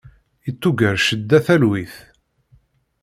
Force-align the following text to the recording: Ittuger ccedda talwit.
Ittuger 0.49 0.95
ccedda 1.01 1.39
talwit. 1.45 1.93